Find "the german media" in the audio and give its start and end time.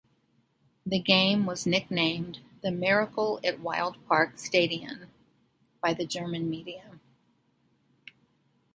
5.93-6.99